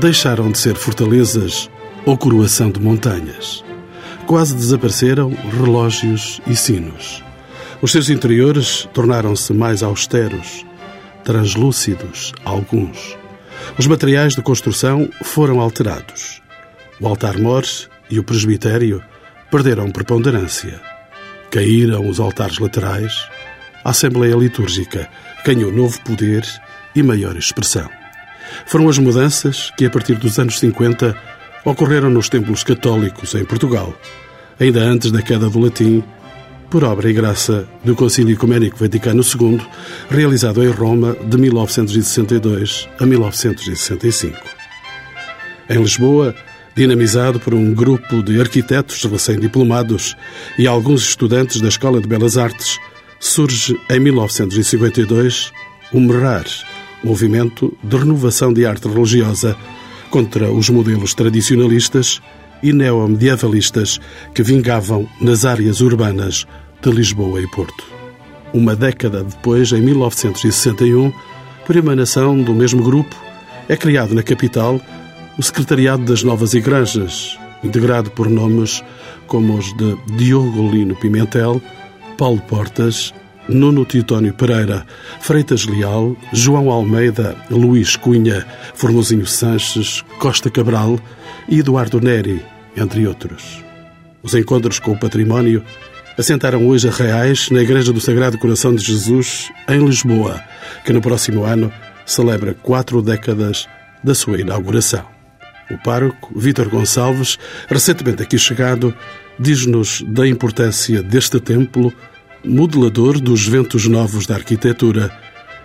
[0.00, 1.70] deixaram de ser fortalezas
[2.06, 3.62] ou coroação de montanhas.
[4.26, 7.22] Quase desapareceram relógios e sinos.
[7.82, 10.64] Os seus interiores tornaram-se mais austeros,
[11.22, 13.16] translúcidos, alguns.
[13.78, 16.40] Os materiais de construção foram alterados.
[16.98, 17.64] O altar-mor
[18.10, 19.02] e o presbitério
[19.50, 20.80] perderam preponderância.
[21.50, 23.28] Caíram os altares laterais.
[23.84, 25.08] A Assembleia Litúrgica
[25.44, 26.46] ganhou novo poder
[26.94, 27.99] e maior expressão.
[28.66, 31.16] Foram as mudanças que, a partir dos anos 50,
[31.64, 33.94] ocorreram nos templos católicos em Portugal,
[34.58, 36.02] ainda antes da queda do latim,
[36.70, 39.60] por obra e graça do Concílio Ecuménico Vaticano II,
[40.08, 44.38] realizado em Roma de 1962 a 1965.
[45.68, 46.34] Em Lisboa,
[46.76, 50.16] dinamizado por um grupo de arquitetos recém-diplomados
[50.56, 52.78] e alguns estudantes da Escola de Belas Artes,
[53.18, 55.52] surge em 1952
[55.92, 56.46] o MERAR,
[57.02, 59.56] movimento de renovação de arte religiosa
[60.10, 62.20] contra os modelos tradicionalistas
[62.62, 64.00] e neomedievalistas
[64.34, 66.46] que vingavam nas áreas urbanas
[66.82, 67.84] de Lisboa e Porto.
[68.52, 71.12] Uma década depois, em 1961,
[71.64, 73.14] por emanação do mesmo grupo,
[73.68, 74.80] é criado na capital
[75.38, 78.82] o Secretariado das Novas Igrejas, integrado por nomes
[79.26, 81.62] como os de Diogo Lino Pimentel,
[82.18, 83.14] Paulo Portas,
[83.50, 84.86] Nuno Teutónio Pereira,
[85.20, 90.98] Freitas Leal, João Almeida, Luís Cunha, Formosinho Sanches, Costa Cabral
[91.48, 92.44] e Eduardo Neri,
[92.76, 93.62] entre outros.
[94.22, 95.64] Os encontros com o património
[96.16, 100.40] assentaram hoje a reais na Igreja do Sagrado Coração de Jesus, em Lisboa,
[100.84, 101.72] que no próximo ano
[102.06, 103.68] celebra quatro décadas
[104.04, 105.04] da sua inauguração.
[105.70, 107.38] O pároco, Vítor Gonçalves,
[107.68, 108.94] recentemente aqui chegado,
[109.38, 111.92] diz-nos da importância deste templo,
[112.44, 115.10] modelador dos ventos novos da arquitetura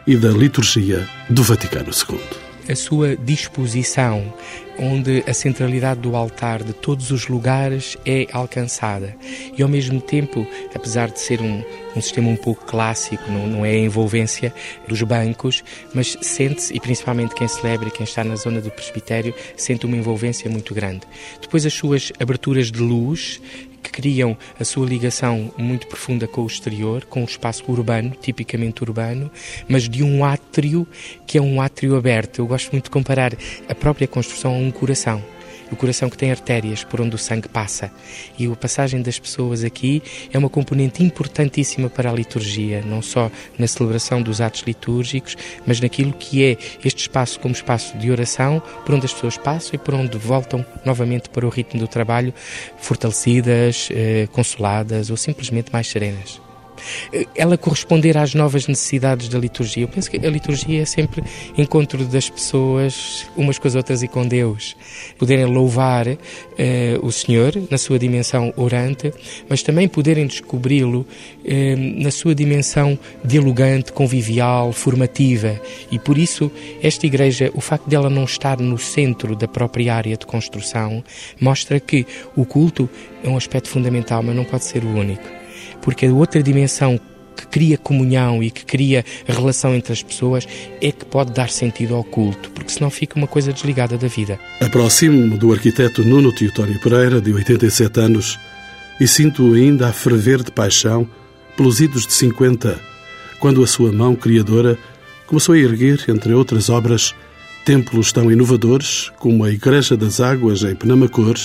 [0.06, 4.34] e da liturgia do Vaticano II a sua disposição,
[4.78, 9.16] onde a centralidade do altar de todos os lugares é alcançada.
[9.58, 11.64] E ao mesmo tempo, apesar de ser um,
[11.96, 14.54] um sistema um pouco clássico, não, não é a envolvência
[14.88, 15.64] dos bancos,
[15.94, 20.50] mas sente-se, e principalmente quem celebra quem está na zona do presbitério, sente uma envolvência
[20.50, 21.02] muito grande.
[21.42, 23.40] Depois as suas aberturas de luz
[23.86, 28.84] que criam a sua ligação muito profunda com o exterior, com o espaço urbano, tipicamente
[28.84, 29.30] urbano,
[29.70, 30.88] mas de um átrio
[31.28, 32.40] que é um átrio aberto.
[32.40, 33.34] Eu gosto muito de comparar
[33.70, 35.24] a própria construção a um coração
[35.72, 37.92] o coração que tem artérias por onde o sangue passa.
[38.38, 43.32] E a passagem das pessoas aqui é uma componente importantíssima para a liturgia, não só
[43.58, 48.62] na celebração dos atos litúrgicos, mas naquilo que é este espaço como espaço de oração,
[48.86, 52.34] por onde as pessoas passam e por onde voltam novamente para o ritmo do trabalho,
[52.78, 56.45] fortalecidas, eh, consoladas ou simplesmente mais serenas
[57.36, 59.84] ela corresponder às novas necessidades da liturgia.
[59.84, 61.24] Eu penso que a liturgia é sempre
[61.58, 64.76] encontro das pessoas umas com as outras e com Deus.
[65.18, 66.18] Poderem louvar uh,
[67.02, 69.14] o Senhor na sua dimensão orante,
[69.50, 71.06] mas também poderem descobri-lo
[71.44, 75.60] uh, na sua dimensão dialogante, convivial, formativa.
[75.92, 80.18] E por isso, esta igreja, o facto dela não estar no centro da própria área
[80.18, 81.04] de construção,
[81.40, 82.90] mostra que o culto
[83.24, 85.45] é um aspecto fundamental, mas não pode ser o único
[85.86, 87.00] porque a outra dimensão
[87.38, 90.48] que cria comunhão e que cria relação entre as pessoas
[90.82, 94.40] é que pode dar sentido ao culto, porque senão fica uma coisa desligada da vida.
[94.60, 98.40] Aproximo-me do arquiteto Nuno Teotónio Pereira, de 87 anos,
[99.00, 101.08] e sinto ainda a ferver de paixão
[101.56, 102.80] pelos idos de 50,
[103.40, 104.80] quando a sua mão criadora
[105.28, 107.14] começou a erguer, entre outras obras,
[107.64, 111.36] templos tão inovadores como a Igreja das Águas em Penamacor,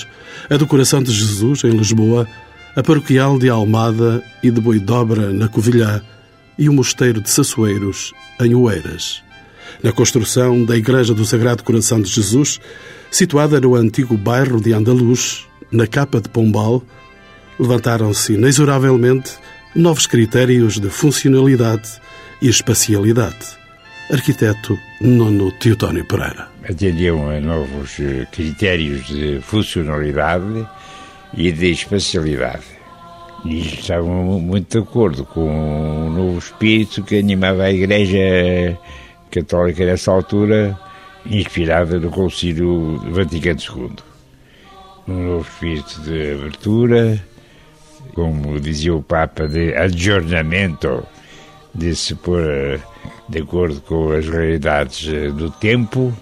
[0.49, 2.27] a do Coração de Jesus em Lisboa,
[2.77, 6.01] a paroquial de Almada e de Boidobra, na Covilhã,
[6.57, 9.23] e o mosteiro de Sassueiros, em Oeiras.
[9.83, 12.61] Na construção da Igreja do Sagrado Coração de Jesus,
[13.11, 16.83] situada no antigo bairro de Andaluz, na capa de Pombal,
[17.59, 19.33] levantaram-se inexoravelmente
[19.75, 22.01] novos critérios de funcionalidade
[22.41, 23.59] e espacialidade.
[24.13, 26.49] Arquiteto Nono Teotónio Pereira.
[26.69, 30.67] Atendiam a novos eh, critérios de funcionalidade
[31.35, 32.65] e de espacialidade.
[33.45, 38.79] E estavam muito de acordo com o novo espírito que animava a Igreja
[39.31, 40.79] Católica nessa altura,
[41.25, 43.97] inspirada no Concílio Vaticano II.
[45.09, 47.25] Um novo espírito de abertura,
[48.15, 51.07] como dizia o Papa, de adjornamento,
[51.75, 52.81] de se pôr eh,
[53.29, 56.13] de acordo com as realidades eh, do tempo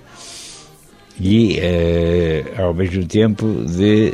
[1.21, 4.13] e, uh, ao mesmo tempo, de,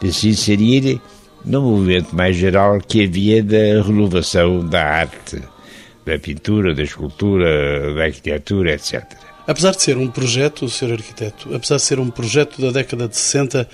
[0.00, 1.00] de se inserir
[1.44, 5.40] no movimento mais geral que havia da renovação da arte,
[6.04, 9.04] da pintura, da escultura, da arquitetura, etc.
[9.46, 10.92] Apesar de ser um projeto, Sr.
[10.94, 13.68] Arquiteto, apesar de ser um projeto da década de 60,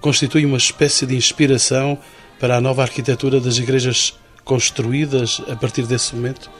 [0.00, 1.98] constitui uma espécie de inspiração
[2.38, 6.50] para a nova arquitetura das igrejas construídas a partir desse momento?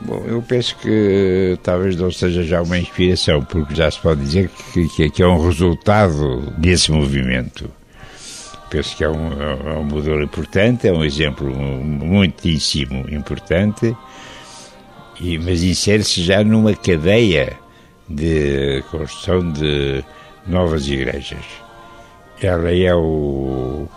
[0.00, 4.48] Bom, eu penso que talvez não seja já uma inspiração, porque já se pode dizer
[4.72, 7.68] que, que é um resultado desse movimento.
[8.70, 13.96] Penso que é um, é um modelo importante, é um exemplo muitíssimo importante,
[15.20, 17.58] e, mas insere-se já numa cadeia
[18.08, 20.04] de construção de
[20.46, 21.44] novas igrejas.
[22.40, 23.88] Ela é o,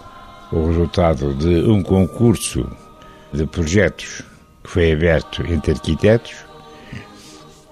[0.52, 2.68] o resultado de um concurso
[3.32, 4.31] de projetos
[4.64, 6.36] que foi aberto entre arquitetos.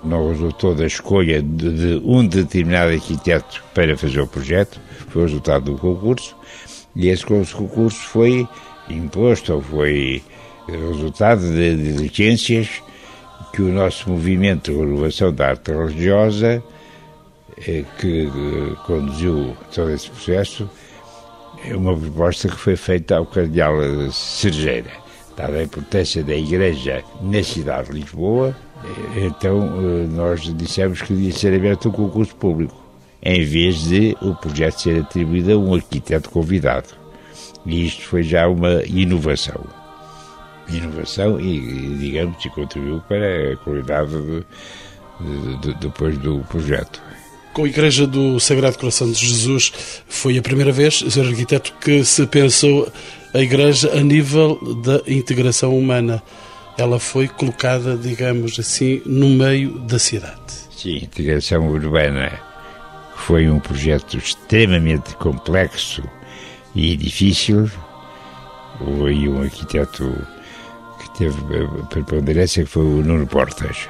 [0.03, 5.25] Não resultou da escolha de, de, um determinado arquiteto para fazer o projeto, foi o
[5.25, 6.35] resultado do concurso,
[6.95, 8.47] e esse concurso foi
[8.89, 10.23] imposto, ou foi
[10.67, 12.81] resultado de diligências
[13.51, 16.63] que o nosso movimento de renovação da arte religiosa,
[17.67, 18.29] eh, que
[18.85, 20.69] conduziu todo esse processo,
[21.65, 23.75] é uma proposta que foi feita ao Cardeal
[24.11, 25.08] Sergeira
[25.39, 28.53] dada a importância da Igreja na cidade de Lisboa,
[29.15, 32.75] então eh, nós dissemos que devia ser aberto um concurso público,
[33.23, 36.89] em vez de o projeto ser atribuído a um arquiteto convidado.
[37.65, 39.63] E isto foi já uma inovação.
[40.67, 44.45] Inovação e, digamos, e contribuiu para a qualidade de,
[45.19, 47.01] de, de, depois do projeto.
[47.53, 49.71] Com a Igreja do Sagrado Coração de Jesus,
[50.07, 51.27] foi a primeira vez, Sr.
[51.27, 52.91] Arquiteto, que se pensou
[53.33, 56.21] a Igreja a nível da integração humana.
[56.77, 60.39] Ela foi colocada, digamos assim, no meio da cidade.
[60.71, 62.39] Sim, integração urbana
[63.15, 66.01] foi um projeto extremamente complexo
[66.73, 67.69] e difícil.
[68.79, 70.25] Houve um arquiteto
[70.99, 71.35] que teve
[71.89, 73.89] preponderância, que foi o Nuno Portas.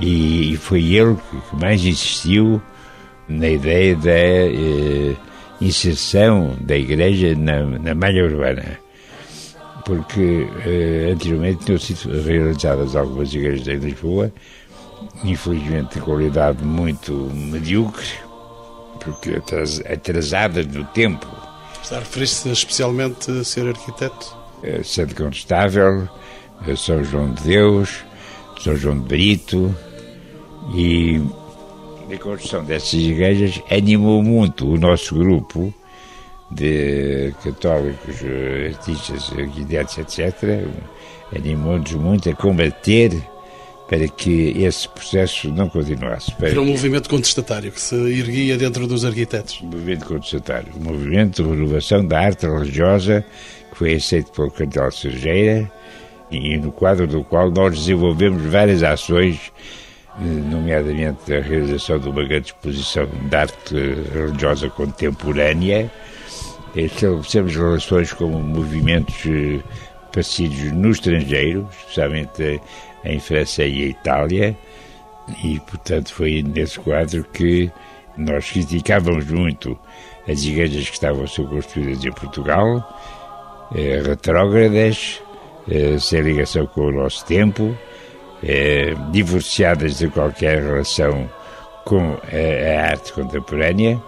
[0.00, 2.60] E foi ele que mais insistiu
[3.28, 5.16] na ideia da eh,
[5.60, 8.78] inserção da igreja na, na malha urbana.
[9.84, 14.30] Porque eh, anteriormente tinham sido realizadas algumas igrejas em Lisboa,
[15.24, 18.06] infelizmente de qualidade muito medíocre,
[19.02, 19.40] porque
[19.90, 21.26] atrasadas no tempo.
[21.82, 23.68] Está a referir-se especialmente, Sr.
[23.68, 24.36] Arquiteto?
[24.62, 26.08] Eh, Santo Constável,
[26.66, 28.04] eh, São João de Deus,
[28.62, 29.74] São João de Brito
[30.74, 31.22] e
[32.14, 35.72] a construção dessas igrejas animou muito o nosso grupo
[36.50, 38.16] de católicos,
[38.66, 40.66] artistas, arquitetos, etc.
[41.34, 43.12] Animou-nos muito a combater
[43.88, 46.32] para que esse processo não continuasse.
[46.40, 49.60] Era um movimento contestatário que se erguia dentro dos arquitetos.
[49.62, 53.24] Um movimento contestatário, um movimento de renovação da arte religiosa
[53.70, 55.70] que foi aceito pelo Cardeal Sergeira
[56.30, 59.52] e no quadro do qual nós desenvolvemos várias ações
[60.20, 63.74] nomeadamente a realização de uma grande exposição de arte
[64.12, 65.90] religiosa contemporânea.
[66.74, 69.60] Estabelecemos relações com movimentos eh,
[70.12, 72.60] parecidos no estrangeiro, especialmente
[73.04, 74.56] em França e Itália,
[75.42, 77.70] e portanto foi nesse quadro que
[78.16, 79.78] nós criticávamos muito
[80.28, 83.00] as igrejas que estavam a ser construídas em Portugal,
[83.74, 85.22] eh, retrógradas,
[85.70, 87.76] eh, sem ligação com o nosso tempo,
[88.42, 91.28] eh, divorciadas de qualquer relação
[91.84, 94.00] com a, a arte contemporânea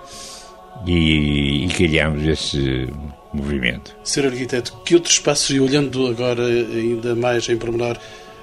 [0.86, 2.88] e, e criámos esse
[3.32, 3.96] movimento.
[4.02, 7.96] Ser arquiteto, que outros passos, e olhando agora ainda mais em pormenor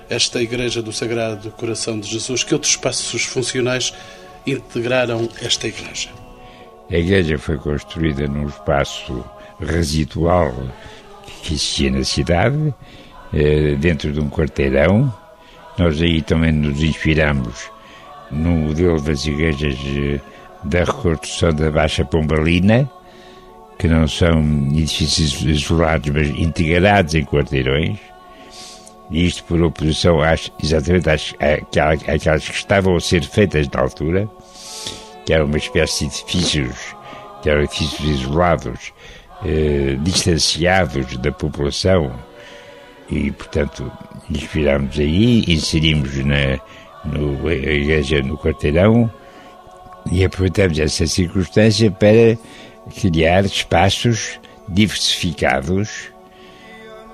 [0.10, 3.94] esta Igreja do Sagrado Coração de Jesus, que outros passos funcionais
[4.46, 6.10] integraram esta igreja?
[6.90, 9.24] A igreja foi construída num espaço
[9.60, 10.56] residual
[11.44, 12.74] que existia na cidade,
[13.34, 15.14] eh, dentro de um quarteirão,
[15.78, 17.70] nós aí também nos inspiramos
[18.32, 20.20] no modelo das igrejas eh,
[20.64, 22.90] da reconstrução da Baixa Pombalina,
[23.78, 24.42] que não são
[24.72, 28.00] edifícios isolados, mas integrados em quarteirões.
[29.10, 31.36] E isto por oposição às, exatamente às,
[32.08, 34.28] àquelas que estavam a ser feitas na altura,
[35.26, 36.96] que eram uma espécie de edifícios,
[37.42, 38.94] que eram edifícios isolados,
[39.46, 42.12] eh, distanciados da população,
[43.10, 43.92] e, portanto,
[44.30, 46.60] inspirámos aí, inserimos na
[47.06, 49.10] no, a igreja no quarteirão
[50.12, 52.38] e aproveitamos essa circunstância para
[53.00, 56.10] criar espaços diversificados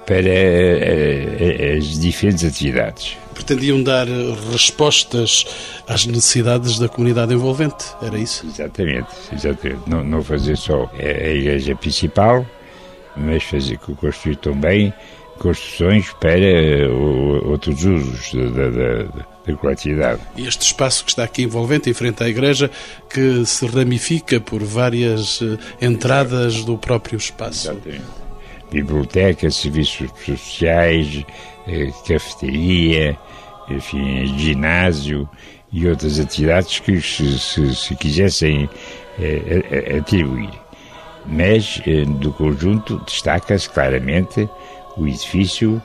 [0.06, 3.18] para uh, as diferentes atividades.
[3.34, 4.06] Pretendiam dar
[4.52, 5.46] respostas
[5.88, 8.46] às necessidades da comunidade envolvente, era isso?
[8.46, 9.82] Exatamente, exatamente.
[9.88, 12.46] Não, não fazer só a igreja principal,
[13.16, 14.94] mas fazer construir também
[15.44, 16.90] construções para
[17.46, 19.04] outros usos da, da,
[19.46, 20.22] da coletividade.
[20.38, 22.72] Este espaço que está aqui envolvente, em frente à igreja,
[23.10, 27.70] que se ramifica por várias eh, entradas do próprio espaço.
[27.70, 28.06] Exatamente.
[28.72, 31.26] Biblioteca, serviços sociais,
[31.68, 33.18] eh, cafeteria,
[33.70, 35.30] enfim, ginásio
[35.74, 38.70] e outras atividades que se, se, se quisessem
[39.20, 40.52] eh, atribuir.
[41.26, 41.82] Mas,
[42.20, 44.50] do conjunto, destaca-se claramente
[44.98, 45.82] o edifício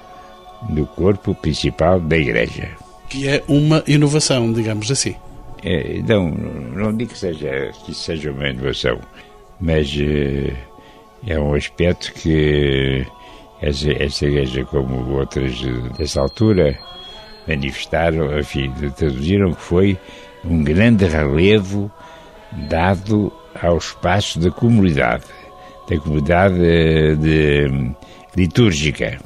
[0.70, 2.68] do corpo principal da igreja
[3.08, 5.14] que é uma inovação, digamos assim.
[5.64, 9.00] É, não, não digo que, seja, que seja uma inovação,
[9.60, 10.52] mas é,
[11.26, 13.04] é um aspecto que
[13.60, 15.60] essa, essa igreja, como outras
[15.96, 16.78] dessa altura,
[17.46, 19.98] manifestaram, enfim, traduziram que foi
[20.44, 21.90] um grande relevo
[22.68, 25.24] dado ao espaço da comunidade,
[25.88, 27.94] da comunidade de, de
[28.37, 29.18] litúrgica.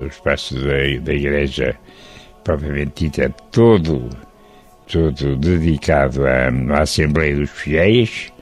[0.00, 1.78] O espaço da, da igreja
[2.42, 4.08] propriamente dito, é todo,
[4.90, 8.32] todo dedicado à, à Assembleia dos Fiéis.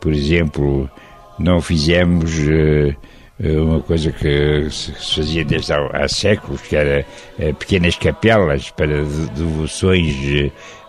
[0.00, 0.90] Por exemplo,
[1.38, 7.06] não fizemos uh, uma coisa que se fazia desde há, há séculos, que era
[7.38, 9.02] uh, pequenas capelas para
[9.34, 10.14] devoções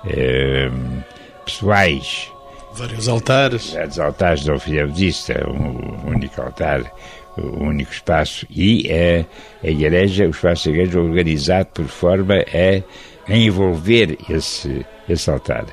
[0.03, 1.03] uh,
[1.45, 2.31] pessoais.
[2.73, 3.73] Vários altares.
[3.73, 6.91] Vários altares, não fizemos isso, é um único altar
[7.37, 13.31] o único espaço, e a, a igreja, o espaço da igreja organizado por forma a,
[13.31, 15.65] a envolver esse, esse altar.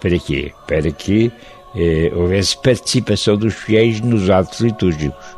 [0.00, 0.52] Para quê?
[0.66, 1.32] Para que
[1.74, 5.36] eh, houvesse participação dos fiéis nos atos litúrgicos.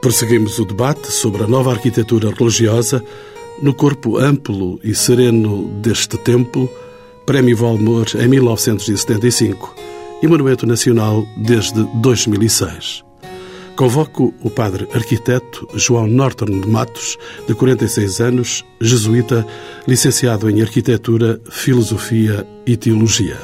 [0.00, 3.02] Prosseguimos o debate sobre a nova arquitetura religiosa
[3.60, 6.70] no corpo amplo e sereno deste templo,
[7.24, 13.04] Prémio Valmor em 1975 e Monumento Nacional desde 2006.
[13.76, 19.46] Convoco o padre arquiteto João Norton de Matos, de 46 anos, jesuíta,
[19.86, 23.36] licenciado em Arquitetura, Filosofia e Teologia.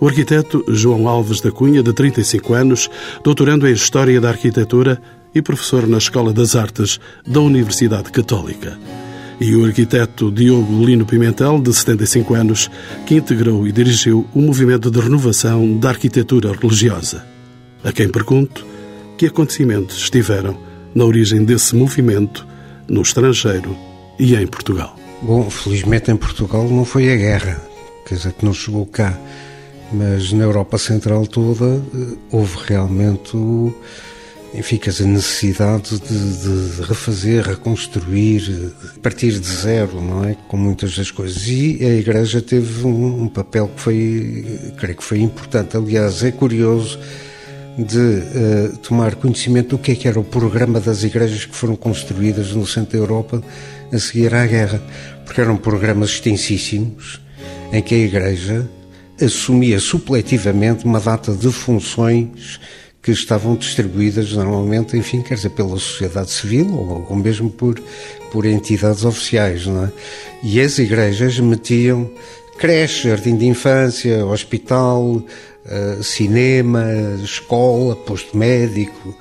[0.00, 2.90] O arquiteto João Alves da Cunha, de 35 anos,
[3.22, 5.00] doutorando em História da Arquitetura
[5.32, 8.76] e professor na Escola das Artes da Universidade Católica
[9.40, 12.70] e o arquiteto Diogo Lino Pimentel, de 75 anos,
[13.06, 17.24] que integrou e dirigiu o movimento de renovação da arquitetura religiosa.
[17.82, 18.66] A quem pergunto
[19.16, 20.58] que acontecimentos estiveram
[20.94, 22.46] na origem desse movimento
[22.86, 23.74] no estrangeiro
[24.18, 24.94] e em Portugal.
[25.22, 27.60] Bom, felizmente em Portugal não foi a guerra,
[28.06, 29.18] quer dizer, que não chegou cá,
[29.92, 33.36] mas na Europa Central toda eh, houve realmente
[34.52, 40.36] enfim, a necessidade de, de, refazer, reconstruir, partir de zero, não é?
[40.48, 41.46] Com muitas das coisas.
[41.46, 45.76] E a Igreja teve um, um papel que foi, creio que foi importante.
[45.76, 46.98] Aliás, é curioso
[47.78, 51.76] de uh, tomar conhecimento do que é que era o programa das igrejas que foram
[51.76, 53.42] construídas no centro da Europa
[53.92, 54.82] a seguir à guerra,
[55.24, 57.20] porque eram programas extensíssimos
[57.72, 58.68] em que a Igreja
[59.20, 62.58] assumia supletivamente uma data de funções
[63.02, 67.80] que estavam distribuídas normalmente, enfim, quer dizer, pela sociedade civil ou, ou mesmo por,
[68.30, 69.92] por entidades oficiais, não é?
[70.42, 72.10] E as igrejas metiam
[72.58, 76.84] creche, jardim de infância, hospital, uh, cinema,
[77.24, 79.16] escola, posto médico,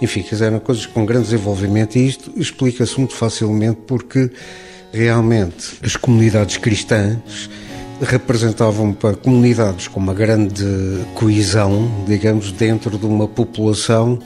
[0.00, 4.30] enfim, quer dizer, eram coisas com grande desenvolvimento e isto explica-se muito facilmente porque
[4.92, 7.50] realmente as comunidades cristãs
[8.00, 10.64] representavam para comunidades com uma grande
[11.14, 14.18] coesão, digamos, dentro de uma população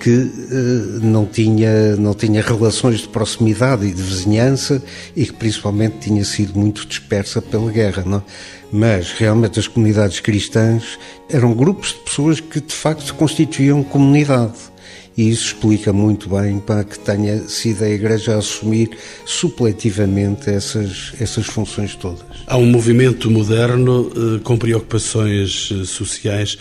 [0.00, 4.82] que eh, não, tinha, não tinha relações de proximidade e de vizinhança
[5.16, 8.02] e que principalmente tinha sido muito dispersa pela guerra.
[8.04, 8.18] Não?
[8.18, 8.22] É?
[8.70, 10.98] Mas realmente as comunidades cristãs
[11.30, 14.73] eram grupos de pessoas que de facto constituíam comunidade
[15.16, 18.90] e isso explica muito bem para que tenha sido a Igreja a assumir
[19.24, 22.24] supletivamente essas, essas funções todas.
[22.46, 26.58] Há um movimento moderno eh, com preocupações eh, sociais.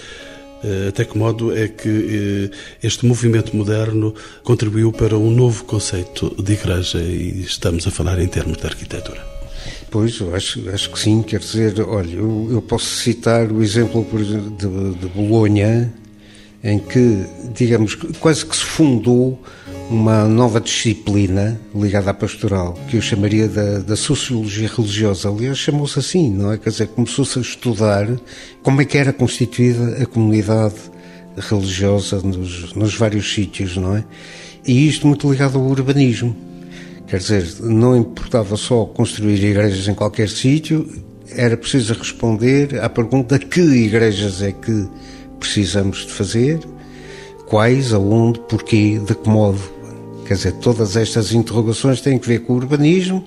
[0.64, 6.54] Eh, até que modo é que este movimento moderno contribuiu para um novo conceito de
[6.54, 9.34] igreja e estamos a falar em termos de arquitetura?
[9.90, 11.22] Pois, eu acho, acho que sim.
[11.22, 14.06] Quer dizer, olha, eu, eu posso citar o exemplo
[14.58, 15.94] de, de Bolonha,
[16.64, 19.40] em que, digamos, quase que se fundou
[19.90, 25.30] uma nova disciplina ligada à pastoral, que eu chamaria da, da sociologia religiosa.
[25.30, 26.58] Aliás, chamou-se assim, não é?
[26.58, 28.08] Quer dizer, começou-se a estudar
[28.62, 30.76] como é que era constituída a comunidade
[31.38, 34.06] religiosa nos, nos vários sítios, não é?
[34.66, 36.36] E isto muito ligado ao urbanismo.
[37.08, 40.90] Quer dizer, não importava só construir igrejas em qualquer sítio,
[41.36, 44.88] era preciso responder à pergunta que igrejas é que
[45.44, 46.60] precisamos de fazer,
[47.48, 49.60] quais, aonde, porquê, de que modo.
[50.26, 53.26] Quer dizer, todas estas interrogações têm que ver com o urbanismo,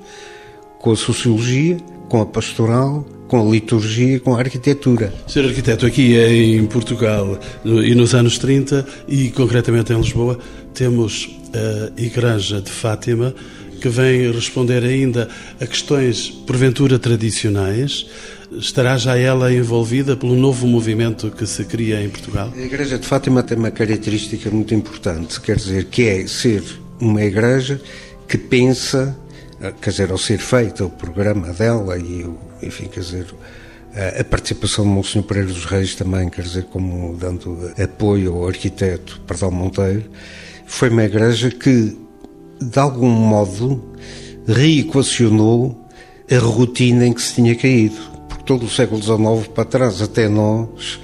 [0.78, 1.76] com a sociologia,
[2.08, 5.12] com a pastoral, com a liturgia, com a arquitetura.
[5.26, 10.38] Ser arquiteto aqui em Portugal e nos anos 30 e concretamente em Lisboa
[10.72, 13.34] temos a Igreja de Fátima
[13.80, 15.28] que vem responder ainda
[15.60, 18.06] a questões porventura tradicionais.
[18.52, 22.52] Estará já ela envolvida pelo novo movimento que se cria em Portugal?
[22.54, 26.62] A Igreja de Fátima tem uma característica muito importante, quer dizer, que é ser
[27.00, 27.80] uma igreja
[28.28, 29.16] que pensa,
[29.80, 32.24] quer dizer, ao ser feita o programa dela e,
[32.62, 33.26] enfim, quer dizer,
[34.18, 39.20] a participação de Monsenhor Pereira dos Reis também, quer dizer, como dando apoio ao arquiteto
[39.26, 40.04] Pardal Monteiro,
[40.66, 41.96] foi uma igreja que,
[42.60, 43.96] de algum modo,
[44.46, 45.88] reequacionou
[46.30, 48.15] a rotina em que se tinha caído.
[48.46, 51.00] Todo o século XIX para trás, até nós,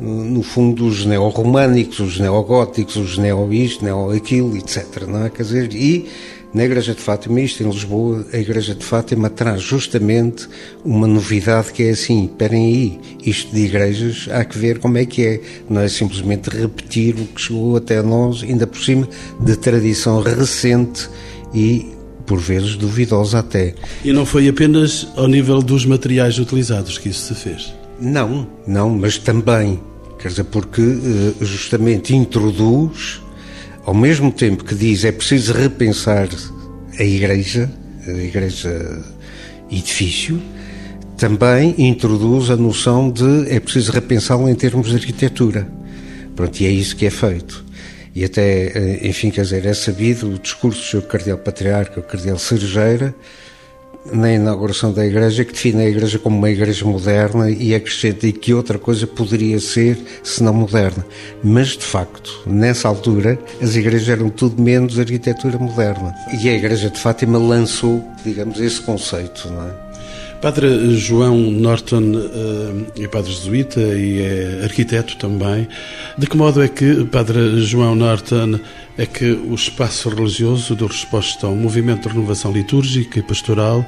[0.00, 5.02] no fundo, os neorromânicos, os neogóticos, os neo-isto, neo-aquilo, etc.
[5.06, 5.30] Não é?
[5.30, 6.08] Quer dizer, e
[6.56, 10.48] na Igreja de Fátima, isto em Lisboa, a Igreja de Fátima traz justamente
[10.82, 15.04] uma novidade que é assim, esperem aí, isto de igrejas há que ver como é
[15.04, 19.06] que é, não é simplesmente repetir o que chegou até nós, ainda por cima
[19.38, 21.10] de tradição recente
[21.52, 21.95] e
[22.26, 23.74] por vezes duvidosa até.
[24.04, 27.72] E não foi apenas ao nível dos materiais utilizados que isso se fez?
[28.00, 29.80] Não, não, mas também,
[30.18, 33.22] quer dizer, porque eh, justamente introduz
[33.86, 36.28] ao mesmo tempo que diz é preciso repensar
[36.98, 37.70] a igreja,
[38.06, 39.02] a igreja
[39.70, 40.42] edifício,
[41.16, 45.66] também introduz a noção de é preciso repensá-la em termos de arquitetura.
[46.34, 47.64] Pronto, e é isso que é feito.
[48.16, 51.06] E até, eh, enfim, quer dizer, é sabido o discurso do Sr.
[51.06, 53.14] Cardeal Patriarca, o Cardeal Cerejeira,
[54.10, 58.54] na inauguração da igreja que define a igreja como uma igreja moderna e acrescenta que
[58.54, 61.04] outra coisa poderia ser se não moderna.
[61.44, 66.14] Mas, de facto, nessa altura, as igrejas eram tudo menos arquitetura moderna.
[66.40, 69.85] E a igreja de Fátima lançou, digamos, esse conceito, não é?
[70.40, 75.66] Padre João Norton uh, é padre jesuíta e é arquiteto também.
[76.16, 78.60] De que modo é que, Padre João Norton,
[78.98, 83.84] é que o espaço religioso deu resposta ao movimento de renovação litúrgica e pastoral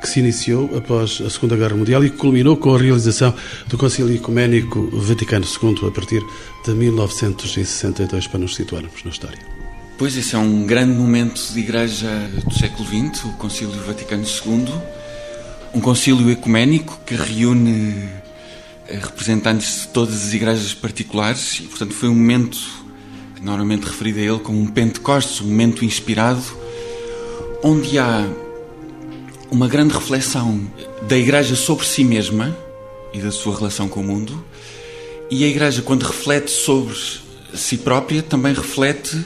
[0.00, 3.34] que se iniciou após a Segunda Guerra Mundial e que culminou com a realização
[3.66, 6.22] do Concílio Ecuménico Vaticano II a partir
[6.64, 9.38] de 1962, para nos situarmos na história?
[9.98, 12.08] Pois, esse é um grande momento de igreja
[12.46, 14.97] do século XX, o Concílio Vaticano II
[15.74, 18.08] um concílio ecuménico que reúne
[18.88, 22.58] eh, representantes de todas as igrejas particulares e, portanto, foi um momento
[23.42, 26.42] normalmente referido a ele como um Pentecostes, um momento inspirado,
[27.62, 28.26] onde há
[29.50, 30.60] uma grande reflexão
[31.02, 32.56] da igreja sobre si mesma
[33.12, 34.44] e da sua relação com o mundo,
[35.30, 36.96] e a igreja, quando reflete sobre
[37.54, 39.22] si própria, também reflete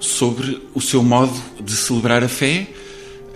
[0.00, 2.66] sobre o seu modo de celebrar a fé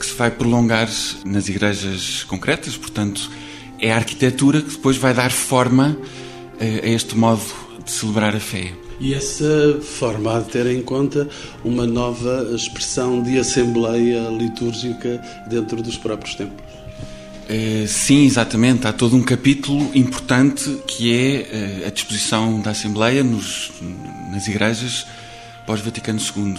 [0.02, 0.90] que se vai prolongar
[1.24, 3.30] nas igrejas concretas, portanto,
[3.78, 5.96] é a arquitetura que depois vai dar forma
[6.58, 7.40] eh, a este modo
[7.84, 8.72] de celebrar a fé.
[8.98, 11.28] E essa forma há de ter em conta
[11.64, 16.66] uma nova expressão de assembleia litúrgica dentro dos próprios templos.
[17.48, 18.88] Eh, sim, exatamente.
[18.88, 23.70] Há todo um capítulo importante que é eh, a disposição da Assembleia nos,
[24.32, 25.06] nas igrejas
[25.64, 26.58] pós-Vaticano II.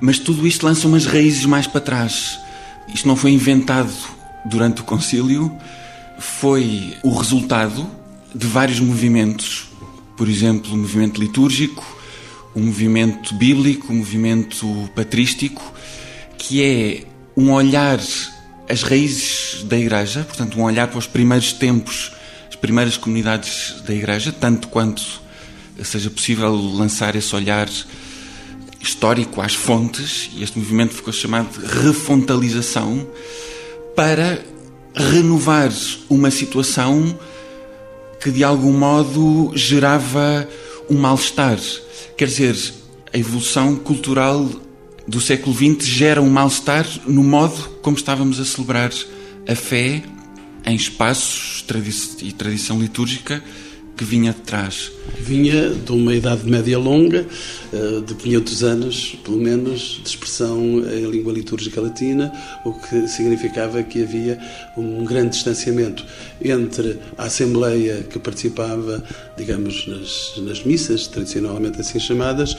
[0.00, 2.38] Mas tudo isto lança umas raízes mais para trás.
[2.92, 3.92] Isto não foi inventado
[4.44, 5.54] durante o concílio,
[6.18, 7.88] foi o resultado
[8.34, 9.68] de vários movimentos.
[10.16, 11.84] Por exemplo, o movimento litúrgico,
[12.54, 15.72] o movimento bíblico, o movimento patrístico,
[16.36, 17.04] que é
[17.36, 18.00] um olhar
[18.68, 22.12] às raízes da Igreja, portanto, um olhar para os primeiros tempos,
[22.48, 25.02] as primeiras comunidades da Igreja, tanto quanto
[25.84, 27.68] seja possível lançar esse olhar
[28.80, 33.06] histórico às fontes, e este movimento ficou chamado de refontalização,
[33.94, 34.44] para
[34.94, 35.72] renovar
[36.08, 37.18] uma situação
[38.20, 40.48] que de algum modo gerava
[40.88, 41.58] um mal-estar.
[42.16, 42.56] Quer dizer,
[43.12, 44.48] a evolução cultural
[45.06, 48.92] do século XX gera um mal-estar no modo como estávamos a celebrar
[49.46, 50.02] a fé
[50.66, 51.64] em espaços
[52.20, 53.42] e tradição litúrgica
[53.98, 54.92] que vinha de trás?
[55.18, 57.26] Vinha de uma idade média longa,
[57.72, 62.32] eh, de 500 anos, pelo menos, de expressão em língua litúrgica latina,
[62.64, 64.38] o que significava que havia
[64.76, 66.06] um grande distanciamento
[66.40, 69.02] entre a Assembleia que participava,
[69.36, 72.56] digamos, nas, nas missas, tradicionalmente assim chamadas,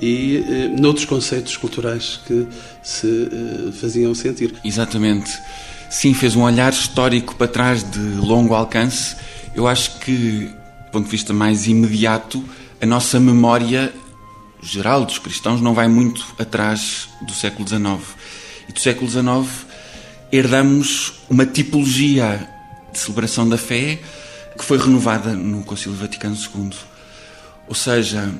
[0.00, 2.46] e eh, noutros conceitos culturais que
[2.82, 4.54] se eh, faziam sentir.
[4.62, 5.30] Exatamente.
[5.88, 9.16] Sim, fez um olhar histórico para trás de longo alcance.
[9.54, 10.61] Eu acho que
[10.92, 12.42] ponto de vista mais imediato,
[12.80, 13.92] a nossa memória
[14.62, 18.00] geral dos cristãos não vai muito atrás do século XIX.
[18.68, 19.66] E do século XIX
[20.30, 22.48] herdamos uma tipologia
[22.92, 24.00] de celebração da fé
[24.56, 26.70] que foi renovada no Concílio Vaticano II.
[27.68, 28.30] Ou seja,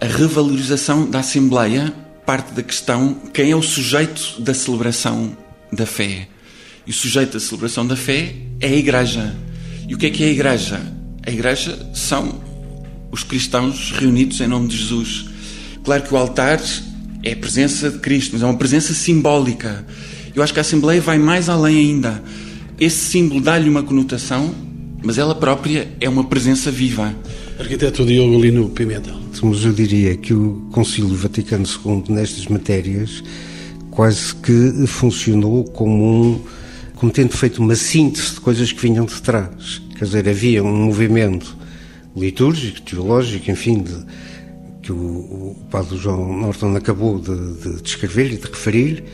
[0.00, 1.92] a revalorização da Assembleia
[2.24, 5.36] parte da questão quem é o sujeito da celebração
[5.72, 6.28] da fé.
[6.86, 9.34] E o sujeito da celebração da fé é a Igreja.
[9.88, 11.01] E o que é que é a Igreja?
[11.24, 12.40] A Igreja são
[13.10, 15.26] os cristãos reunidos em nome de Jesus.
[15.84, 16.60] Claro que o altar
[17.22, 19.86] é a presença de Cristo, mas é uma presença simbólica.
[20.34, 22.22] Eu acho que a Assembleia vai mais além ainda.
[22.78, 24.52] Esse símbolo dá-lhe uma conotação,
[25.04, 27.14] mas ela própria é uma presença viva.
[27.58, 29.20] Arquiteto Diogo Lino Pimentel.
[29.42, 33.22] Mas eu diria que o Concílio Vaticano II, nestas matérias,
[33.90, 36.40] quase que funcionou como um
[37.02, 39.82] como tendo feito uma síntese de coisas que vinham de trás.
[40.02, 41.56] Quer dizer, havia um movimento
[42.16, 44.04] litúrgico, teológico, enfim, de,
[44.82, 49.04] que o, o padre João Norton acabou de, de descrever e de referir,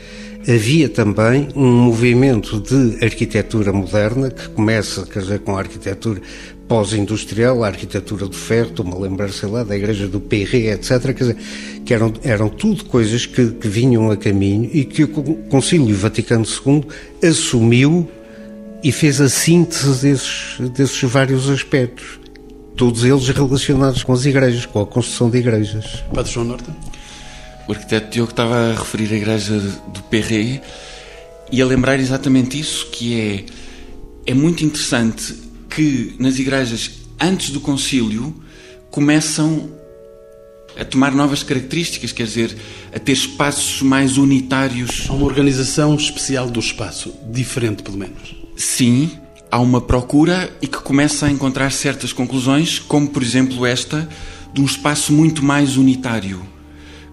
[0.47, 6.23] havia também um movimento de arquitetura moderna que começa, quer dizer, com a arquitetura
[6.67, 11.13] pós-industrial, a arquitetura do ferro, estou-me a lembrar, sei lá, da igreja do Perret, etc.,
[11.13, 11.37] quer dizer,
[11.85, 15.09] que eram, eram tudo coisas que, que vinham a caminho e que o
[15.49, 16.83] Concílio Vaticano II
[17.23, 18.09] assumiu
[18.83, 22.19] e fez a síntese desses, desses vários aspectos,
[22.75, 26.03] todos eles relacionados com as igrejas, com a construção de igrejas.
[26.13, 26.69] Padre João Norte?
[27.67, 30.61] O arquiteto Diogo estava a referir a igreja do Perret
[31.51, 33.45] e a lembrar exatamente isso, que é,
[34.31, 35.35] é muito interessante
[35.69, 38.33] que nas igrejas, antes do concílio,
[38.89, 39.69] começam
[40.79, 42.55] a tomar novas características, quer dizer,
[42.93, 45.05] a ter espaços mais unitários.
[45.09, 48.38] Há uma organização especial do espaço, diferente pelo menos.
[48.59, 49.09] Sim,
[49.49, 54.07] há uma procura e que começa a encontrar certas conclusões, como por exemplo esta
[54.53, 56.45] de um espaço muito mais unitário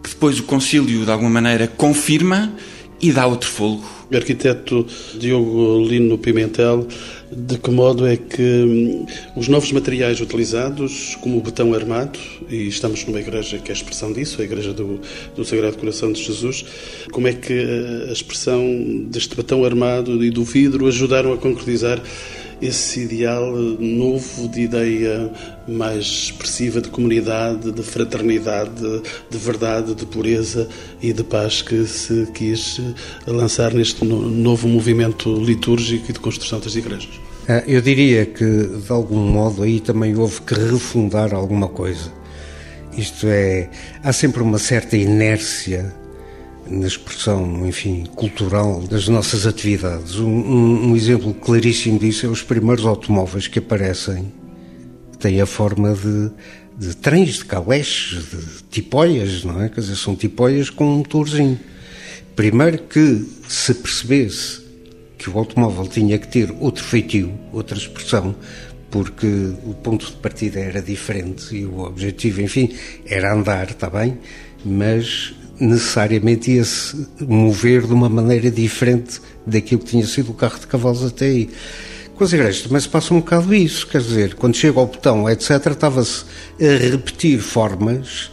[0.06, 2.52] que depois o concílio, de alguma maneira, confirma
[3.00, 3.84] e dá outro fogo.
[4.12, 4.86] Arquiteto
[5.18, 6.86] Diogo Lino Pimentel,
[7.30, 12.68] de que modo é que hum, os novos materiais utilizados, como o betão armado, e
[12.68, 15.00] estamos numa igreja que é a expressão disso, a Igreja do,
[15.34, 16.64] do Sagrado Coração de Jesus,
[17.10, 18.62] como é que eh, a expressão
[19.08, 22.00] deste betão armado e do vidro ajudaram a concretizar
[22.60, 25.30] esse ideal novo de ideia
[25.68, 30.68] mais expressiva de comunidade, de fraternidade, de verdade, de pureza
[31.02, 32.80] e de paz que se quis
[33.26, 37.20] lançar neste novo movimento litúrgico e de construção das igrejas.
[37.48, 42.12] Ah, eu diria que, de algum modo, aí também houve que refundar alguma coisa.
[42.96, 43.68] Isto é,
[44.02, 45.94] há sempre uma certa inércia
[46.68, 50.16] na expressão, enfim, cultural das nossas atividades.
[50.16, 54.32] Um, um, um, exemplo claríssimo disso é os primeiros automóveis que aparecem,
[55.12, 56.30] que têm a forma de,
[56.78, 59.68] de trens, de caleches, de tipóias, não é?
[59.68, 61.58] Quer dizer, são tipóias com um motorzinho.
[62.34, 64.60] Primeiro que se percebesse
[65.16, 68.34] que o automóvel tinha que ter outro feitio, outra expressão,
[68.90, 69.26] porque
[69.64, 72.74] o ponto de partida era diferente e o objetivo, enfim,
[73.06, 74.18] era andar, está bem,
[74.64, 80.66] mas necessariamente ia-se mover de uma maneira diferente daquilo que tinha sido o carro de
[80.66, 81.50] cavalos até aí.
[82.14, 85.28] Com as igrejas também se passa um bocado isso, quer dizer, quando chega ao botão,
[85.28, 86.24] etc., estava-se
[86.60, 88.30] a repetir formas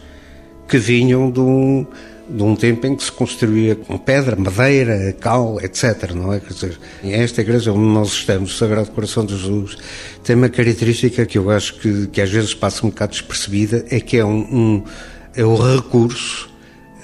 [0.66, 1.86] que vinham de um,
[2.28, 6.40] de um tempo em que se construía com pedra, madeira, cal, etc., não é?
[6.40, 9.76] Quer dizer, esta igreja onde nós estamos, o Sagrado Coração de Jesus,
[10.22, 14.00] tem uma característica que eu acho que, que às vezes passa um bocado despercebida, é
[14.00, 14.84] que é um, um
[15.36, 16.53] é o recurso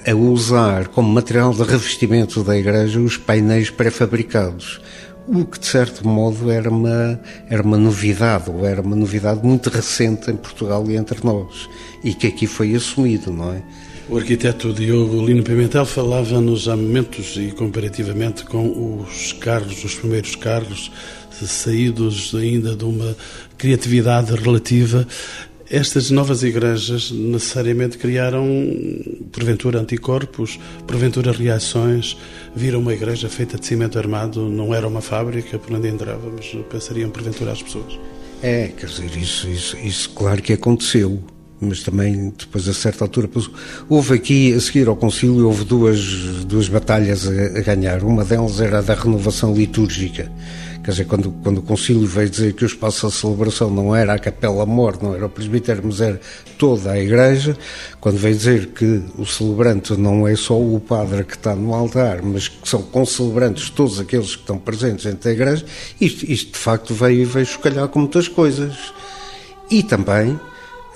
[0.07, 4.81] a usar como material de revestimento da igreja os painéis pré-fabricados.
[5.27, 9.69] O que, de certo modo, era uma, era uma novidade, ou era uma novidade muito
[9.69, 11.69] recente em Portugal e entre nós,
[12.03, 13.61] e que aqui foi assumido, não é?
[14.09, 20.35] O arquiteto Diogo Lino Pimentel falava-nos há momentos e comparativamente com os carros, os primeiros
[20.35, 20.91] carros,
[21.47, 23.15] saídos ainda de uma
[23.57, 25.07] criatividade relativa
[25.71, 28.45] estas novas igrejas necessariamente criaram,
[29.31, 32.17] porventura, anticorpos, porventura, reações.
[32.53, 37.09] Viram uma igreja feita de cimento armado, não era uma fábrica por onde entrávamos, pensariam,
[37.09, 37.97] porventura, as pessoas.
[38.43, 41.23] É, quer dizer, isso, isso, isso claro que aconteceu
[41.63, 43.29] mas também depois a certa altura
[43.87, 48.59] houve aqui a seguir ao concílio houve duas duas batalhas a, a ganhar uma delas
[48.59, 50.31] era a da renovação litúrgica
[50.83, 54.13] Quer dizer, quando, quando o Concílio veio dizer que o espaço da celebração não era
[54.13, 56.19] a Capela Mor, não era o presbitério, mas era
[56.57, 57.55] toda a Igreja,
[57.99, 62.23] quando veio dizer que o celebrante não é só o padre que está no altar,
[62.23, 65.65] mas que são concelebrantes todos aqueles que estão presentes dentro da Igreja,
[65.99, 68.75] isto, isto de facto veio, veio chocalhar com muitas coisas.
[69.69, 70.39] E também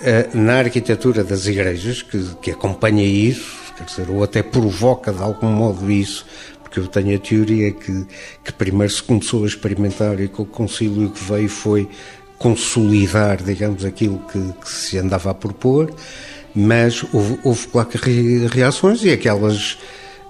[0.01, 5.21] eh, na arquitetura das igrejas, que, que acompanha isso, quer dizer, ou até provoca de
[5.21, 6.25] algum modo isso,
[6.75, 8.05] porque eu tenho a teoria que,
[8.43, 11.87] que primeiro se começou a experimentar e que o concílio que veio foi
[12.37, 15.93] consolidar, digamos, aquilo que, que se andava a propor,
[16.53, 19.73] mas houve, houve claro que reações e aquelas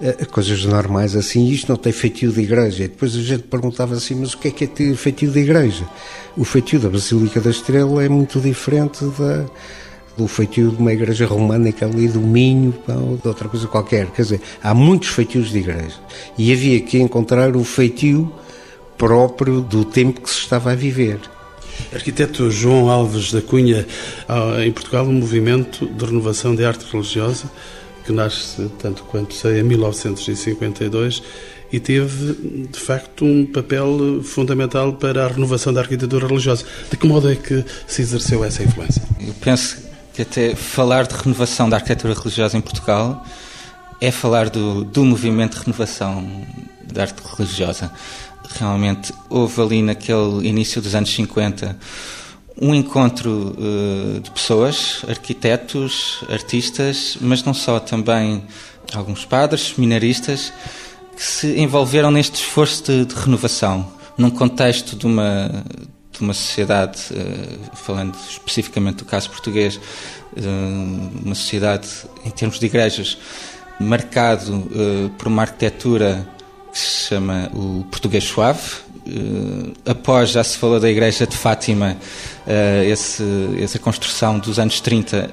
[0.00, 2.84] uh, coisas normais assim, isto não tem feitio de igreja.
[2.84, 5.40] E depois a gente perguntava assim, mas o que é que é ter feitio de
[5.40, 5.84] igreja?
[6.36, 9.46] O feitio da Basílica da Estrela é muito diferente da,
[10.16, 14.06] do feitio de uma igreja românica ali do Minho ou de outra coisa qualquer.
[14.06, 15.96] Quer dizer, há muitos feitios de igreja
[16.38, 18.32] e havia que encontrar o feitio
[18.96, 21.20] próprio do tempo que se estava a viver.
[21.92, 23.86] Arquiteto João Alves da Cunha,
[24.64, 27.50] em Portugal um movimento de renovação de arte religiosa
[28.04, 31.22] que nasce, tanto quanto sei, em 1952
[31.72, 36.64] e teve, de facto, um papel fundamental para a renovação da arquitetura religiosa.
[36.88, 39.02] De que modo é que se exerceu essa influência?
[39.20, 39.85] Eu penso
[40.16, 43.22] que até falar de renovação da arquitetura religiosa em Portugal
[44.00, 46.26] é falar do, do movimento de renovação
[46.90, 47.92] da arte religiosa.
[48.58, 51.76] Realmente houve ali naquele início dos anos 50
[52.58, 58.42] um encontro uh, de pessoas, arquitetos, artistas, mas não só, também
[58.94, 60.50] alguns padres, seminaristas,
[61.14, 65.62] que se envolveram neste esforço de, de renovação, num contexto de uma,
[66.18, 69.80] de uma sociedade, uh, falando especificamente do caso português,
[71.24, 71.88] uma sociedade,
[72.22, 73.16] em termos de igrejas,
[73.80, 74.68] marcado
[75.16, 76.28] por uma arquitetura
[76.70, 78.60] que se chama o Português Suave.
[79.06, 81.96] Uh, após, já se falou da Igreja de Fátima,
[82.86, 83.24] esse,
[83.58, 85.30] essa construção dos anos 30,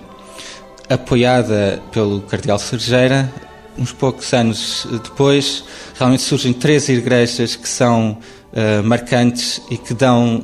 [0.90, 3.30] apoiada pelo Cardeal Sergeira,
[3.78, 5.64] uns poucos anos depois,
[5.96, 8.18] realmente surgem três igrejas que são
[8.54, 10.42] uh, marcantes e que dão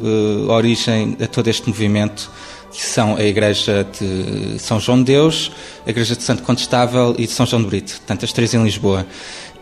[0.49, 2.29] origem a todo este movimento,
[2.71, 5.51] que são a Igreja de São João de Deus,
[5.85, 8.63] a Igreja de Santo Contestável e de São João de Brito, portanto as três em
[8.63, 9.05] Lisboa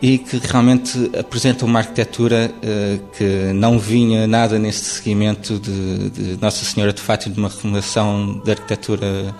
[0.00, 6.40] e que realmente apresenta uma arquitetura uh, que não vinha nada neste seguimento de, de,
[6.40, 9.34] Nossa Senhora de Fátima, de uma fundação de arquitetura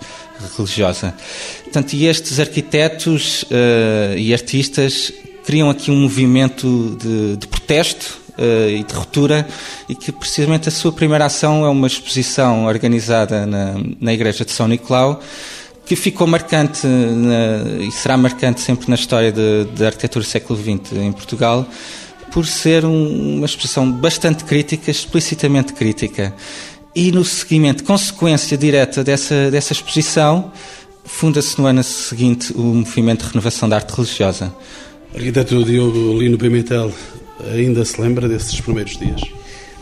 [0.57, 1.15] religiosa.
[1.63, 5.13] Portanto, e estes arquitetos uh, e artistas
[5.45, 9.47] criam aqui um movimento de, de protesto uh, e de ruptura
[9.87, 14.51] e que precisamente a sua primeira ação é uma exposição organizada na, na Igreja de
[14.51, 15.21] São Nicolau
[15.89, 20.93] que ficou marcante na, e será marcante sempre na história da arquitetura do século XX
[20.97, 21.67] em Portugal,
[22.31, 26.31] por ser um, uma expressão bastante crítica, explicitamente crítica.
[26.95, 30.51] E no seguimento, consequência direta dessa, dessa exposição,
[31.05, 34.53] funda-se no ano seguinte o movimento de renovação da arte religiosa.
[35.15, 36.91] Arquiteto Diogo Lino Pimentel,
[37.53, 39.21] ainda se lembra desses primeiros dias?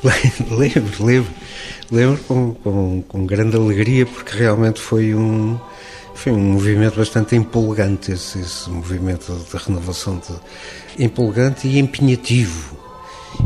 [0.49, 1.31] lembro, lembro.
[1.89, 5.57] Lembro com, com, com grande alegria, porque realmente foi um,
[6.13, 12.75] foi um movimento bastante empolgante, esse, esse movimento de renovação de, empolgante e empenhativo.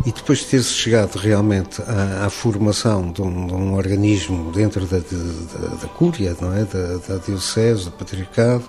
[0.06, 4.86] E depois de ter-se chegado realmente à, à formação de um, de um, organismo dentro
[4.86, 6.63] da, de, da, da Cúria, não é?
[6.63, 8.63] da, da Diocese, do Patriarcado,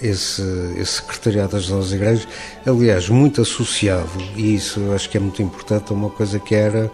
[0.00, 0.42] esse,
[0.76, 2.28] esse secretariado das novas igrejas,
[2.66, 6.90] aliás, muito associado, e isso acho que é muito importante, a uma coisa que era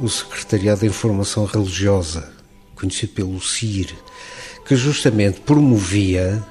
[0.00, 2.32] o Secretariado da Informação Religiosa,
[2.74, 3.94] conhecido pelo CIR,
[4.66, 6.42] que justamente promovia,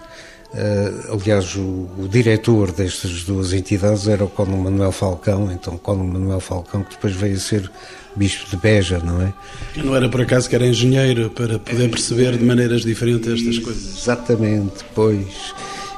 [0.54, 6.04] uh, aliás, o, o, diretor destas duas entidades era o Conde Manuel Falcão, então Conde
[6.04, 7.72] Manuel Falcão, que depois veio a ser
[8.16, 9.34] Bispo de Beja, não é?
[9.78, 14.02] Não era por acaso que era engenheiro para poder perceber de maneiras diferentes estas coisas.
[14.02, 15.54] Exatamente, pois.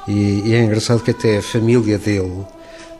[0.07, 2.45] E, e é engraçado que até a família dele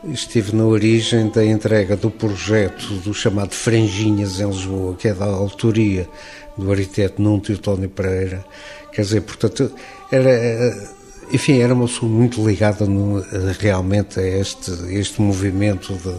[0.04, 5.24] esteve na origem da entrega do projeto do chamado Franjinhas em Lisboa, que é da
[5.24, 6.08] autoria
[6.56, 8.44] do arquiteto Nuno Teotónio Pereira,
[8.94, 9.72] Quer dizer, portanto,
[10.08, 10.72] era,
[11.32, 13.24] enfim, era uma pessoa muito ligada no,
[13.58, 16.14] realmente a este, este movimento de,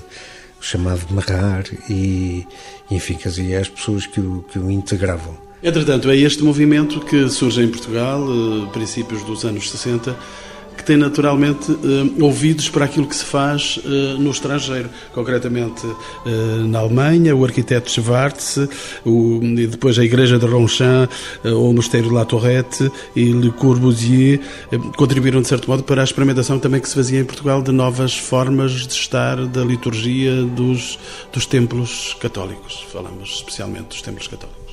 [0.60, 2.46] chamado Marrar e,
[2.92, 5.38] enfim, quer dizer, as pessoas que o, que o integravam.
[5.64, 10.20] Entretanto, é este movimento que surge em Portugal, eh, princípios dos anos 60, que
[10.86, 16.80] tem naturalmente uh, ouvidos para aquilo que se faz uh, no estrangeiro, concretamente uh, na
[16.80, 18.58] Alemanha, o arquiteto Schwartz,
[19.06, 21.10] o, e depois a Igreja de Ronchamp,
[21.44, 24.40] o Mosteiro de La Tourette e Le Corbusier
[24.96, 28.16] contribuíram de certo modo para a experimentação também que se fazia em Portugal de novas
[28.16, 31.00] formas de estar da liturgia dos,
[31.32, 32.86] dos templos católicos.
[32.92, 34.65] Falamos especialmente dos templos católicos.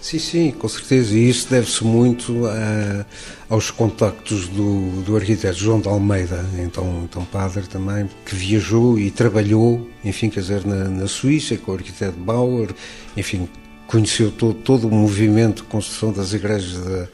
[0.00, 1.14] Sim, sim, com certeza.
[1.14, 3.04] E isso deve-se muito a,
[3.48, 9.10] aos contactos do, do arquiteto João de Almeida, então, então padre também, que viajou e
[9.10, 12.68] trabalhou, enfim, quer dizer, na, na Suíça, com o arquiteto Bauer,
[13.16, 13.48] enfim,
[13.86, 17.08] conheceu todo, todo o movimento de construção das igrejas da,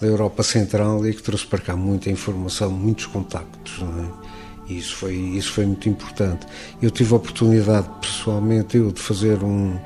[0.00, 3.82] da Europa Central e que trouxe para cá muita informação, muitos contactos.
[3.82, 4.28] É?
[4.68, 6.46] E isso foi, isso foi muito importante.
[6.80, 9.78] Eu tive a oportunidade, pessoalmente, eu, de fazer um,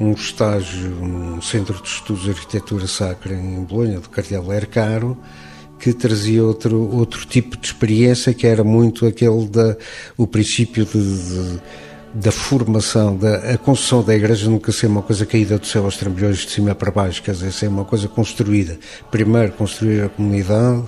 [0.00, 5.16] um estágio num Centro de Estudos de Arquitetura Sacra em Bolonha, do Cardeal Caro,
[5.78, 9.76] que trazia outro, outro tipo de experiência, que era muito aquele da,
[10.16, 11.60] o princípio de, de
[12.12, 15.96] da formação, da a construção da igreja nunca ser uma coisa caída do céu aos
[15.96, 18.78] trambolhões de cima para baixo, quer dizer, ser uma coisa construída.
[19.10, 20.82] Primeiro construir a comunidade,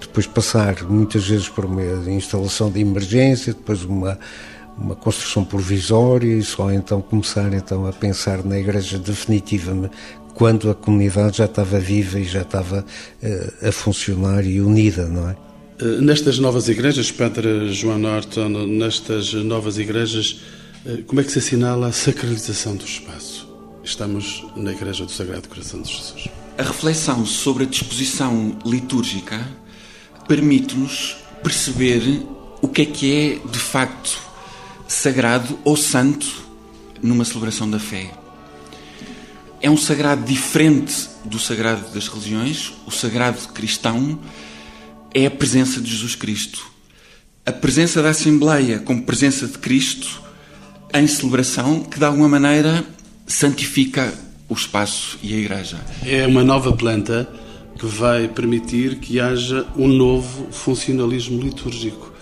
[0.00, 4.18] depois passar muitas vezes por uma instalação de emergência, depois uma
[4.76, 9.94] uma construção provisória e só então começar então a pensar na igreja definitivamente
[10.34, 15.30] quando a comunidade já estava viva e já estava uh, a funcionar e unida, não
[15.30, 15.36] é?
[15.78, 20.40] Eh, nestas novas igrejas, Padre João Norton, nestas novas igrejas,
[20.86, 23.48] eh, como é que se assinala a sacralização do espaço?
[23.82, 26.28] Estamos na Igreja do Sagrado Coração de Jesus.
[26.56, 29.46] A reflexão sobre a disposição litúrgica
[30.28, 32.22] permite-nos perceber
[32.62, 34.18] o que é que é, de facto,
[34.86, 36.26] sagrado ou santo
[37.02, 38.10] numa celebração da fé.
[39.60, 44.18] É um sagrado diferente do sagrado das religiões, o sagrado cristão
[45.14, 46.66] é a presença de Jesus Cristo.
[47.46, 50.22] A presença da Assembleia como presença de Cristo
[50.92, 52.84] em celebração que de alguma maneira
[53.26, 54.12] santifica
[54.48, 55.78] o espaço e a igreja.
[56.04, 57.28] É uma nova planta
[57.78, 62.12] que vai permitir que haja um novo funcionalismo litúrgico,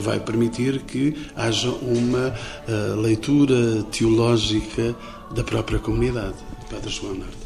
[0.00, 2.34] que vai permitir que haja uma
[2.66, 4.96] uh, leitura teológica
[5.34, 6.34] da própria comunidade.
[6.70, 7.36] Padre João Nardo.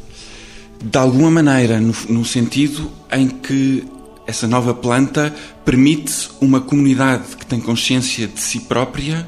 [0.81, 3.83] De alguma maneira, no, no sentido em que
[4.25, 9.27] essa nova planta permite uma comunidade que tem consciência de si própria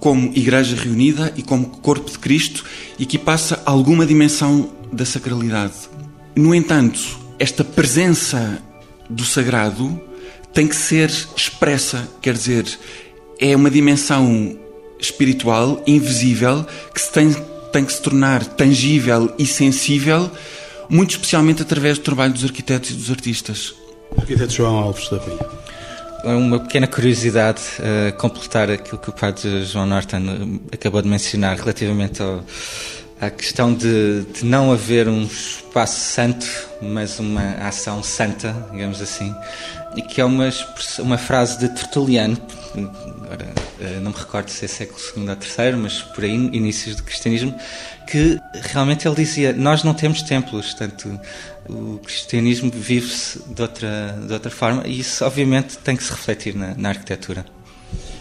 [0.00, 2.64] como igreja reunida e como corpo de Cristo
[2.98, 5.74] e que passa alguma dimensão da sacralidade.
[6.36, 7.00] No entanto,
[7.38, 8.62] esta presença
[9.08, 9.98] do sagrado
[10.54, 12.64] tem que ser expressa, quer dizer,
[13.40, 14.56] é uma dimensão
[14.98, 16.64] espiritual, invisível,
[16.94, 17.34] que se tem,
[17.72, 20.30] tem que se tornar tangível e sensível,
[20.88, 23.74] muito especialmente através do trabalho dos arquitetos e dos artistas.
[24.16, 25.64] Arquiteto João Alves da Penha.
[26.24, 31.58] Uma pequena curiosidade a uh, completar aquilo que o padre João Norton acabou de mencionar
[31.58, 32.42] relativamente ao,
[33.20, 36.46] à questão de, de, não haver um espaço santo,
[36.80, 39.34] mas uma ação santa, digamos assim,
[40.02, 40.48] que é uma,
[40.98, 42.36] uma frase de Tertuliano,
[42.74, 43.46] agora
[43.80, 47.02] uh, não me recordo se é século II ou III, mas por aí, inícios do
[47.02, 47.54] cristianismo,
[48.06, 51.18] que realmente ele dizia: Nós não temos templos, portanto
[51.68, 56.54] o cristianismo vive-se de outra, de outra forma e isso, obviamente, tem que se refletir
[56.54, 57.44] na, na arquitetura.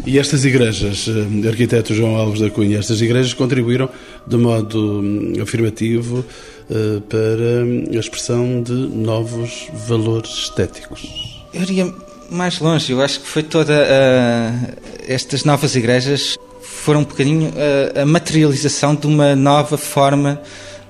[0.05, 3.89] E estas igrejas, eh, arquiteto João Alves da Cunha, estas igrejas contribuíram
[4.27, 6.25] de modo hum, afirmativo
[6.69, 11.33] eh, para a expressão de novos valores estéticos.
[11.54, 11.94] Eu iria
[12.30, 14.74] mais longe, eu acho que foi toda uh,
[15.08, 17.54] estas novas igrejas foram um bocadinho
[17.96, 20.42] a, a materialização de uma nova forma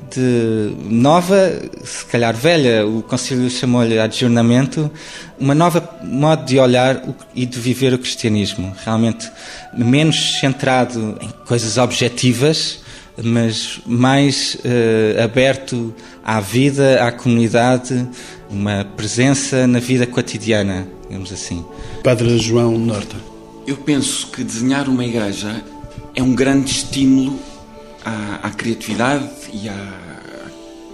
[0.10, 4.90] de nova, se calhar velha, o Conselho chamou-lhe adjornamento,
[5.40, 7.02] uma nova modo de olhar
[7.34, 9.30] e de viver o cristianismo, realmente
[9.76, 12.80] menos centrado em coisas objetivas,
[13.22, 18.08] mas mais uh, aberto à vida, à comunidade,
[18.54, 21.66] uma presença na vida cotidiana, digamos assim.
[22.04, 23.16] Padre João Norte.
[23.66, 25.64] Eu penso que desenhar uma igreja
[26.16, 27.40] é um grande estímulo
[28.06, 29.94] à, à criatividade e à,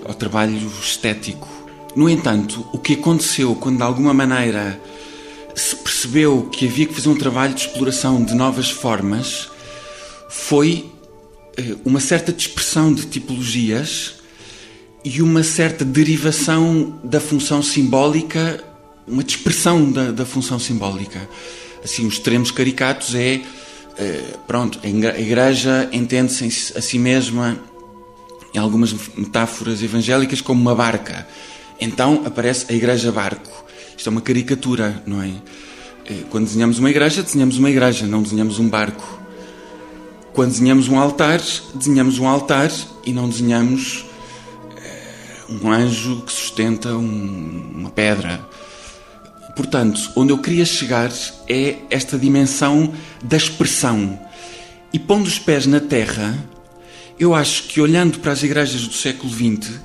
[0.05, 1.47] ao trabalho estético.
[1.95, 4.79] No entanto, o que aconteceu quando de alguma maneira
[5.53, 9.49] se percebeu que havia que fazer um trabalho de exploração de novas formas
[10.29, 10.89] foi
[11.57, 14.18] eh, uma certa dispersão de tipologias
[15.03, 18.63] e uma certa derivação da função simbólica,
[19.07, 21.27] uma dispersão da, da função simbólica.
[21.83, 23.41] Assim, os extremos caricatos é
[23.97, 27.59] eh, pronto, a igreja entende-se a si mesma,
[28.53, 31.27] em algumas metáforas evangélicas, como uma barca.
[31.81, 33.65] Então aparece a igreja barco.
[33.97, 35.31] Isto é uma caricatura, não é?
[36.05, 39.19] Eh, quando desenhamos uma igreja, desenhamos uma igreja, não desenhamos um barco.
[40.33, 41.41] Quando desenhamos um altar,
[41.75, 42.71] desenhamos um altar
[43.05, 44.05] e não desenhamos
[45.49, 48.39] um anjo que sustenta um, uma pedra.
[49.55, 51.11] Portanto, onde eu queria chegar
[51.47, 52.93] é esta dimensão
[53.23, 54.19] da expressão.
[54.93, 56.37] E pondo os pés na terra,
[57.19, 59.79] eu acho que olhando para as igrejas do século XX,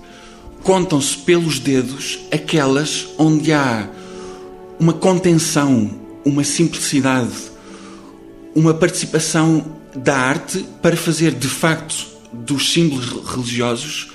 [0.62, 3.88] contam-se pelos dedos aquelas onde há
[4.78, 5.90] uma contenção,
[6.24, 7.32] uma simplicidade,
[8.54, 14.13] uma participação da arte para fazer de facto dos símbolos religiosos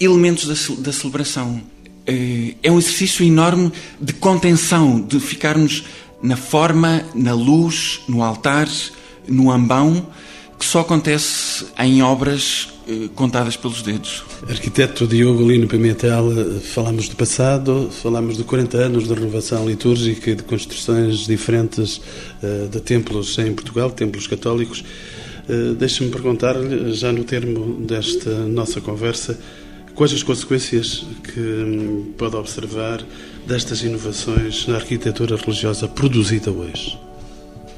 [0.00, 1.60] elementos da, da celebração.
[2.06, 3.70] eh, é um exercício enorme
[4.00, 5.84] de contenção, de ficarmos
[6.22, 8.68] na forma, na luz, no altar,
[9.28, 10.06] no ambão,
[10.58, 14.24] que só acontece em obras eh, contadas pelos dedos.
[14.48, 20.30] Arquiteto Diogo Lino Pimentel, eh, falamos do passado, falamos de 40 anos de renovação litúrgica
[20.30, 22.00] e de construções diferentes
[22.70, 24.82] de templos em Portugal, templos católicos.
[25.78, 29.38] Deixe-me perguntar-lhe, já no termo desta nossa conversa,
[30.00, 33.04] Quais as consequências que hum, pode observar
[33.46, 36.98] destas inovações na arquitetura religiosa produzida hoje?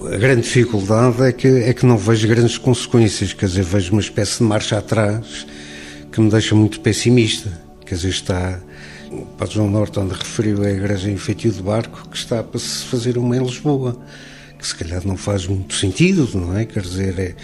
[0.00, 4.00] A grande dificuldade é que, é que não vejo grandes consequências, quer dizer, vejo uma
[4.00, 5.44] espécie de marcha atrás
[6.12, 7.60] que me deixa muito pessimista.
[7.84, 8.60] Quer dizer, está.
[9.10, 12.84] O Padre João Norton referiu a Igreja em Feitio de Barco, que está para se
[12.84, 14.00] fazer uma em Lisboa,
[14.56, 16.66] que se calhar não faz muito sentido, não é?
[16.66, 17.34] Quer dizer, é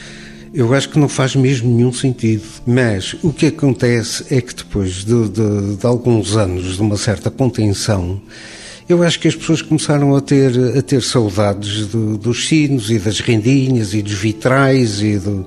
[0.53, 2.45] eu acho que não faz mesmo nenhum sentido.
[2.67, 7.31] Mas o que acontece é que depois de, de, de alguns anos de uma certa
[7.31, 8.21] contenção,
[8.89, 12.99] eu acho que as pessoas começaram a ter, a ter saudades do, dos sinos e
[12.99, 15.47] das rendinhas e dos vitrais e, do,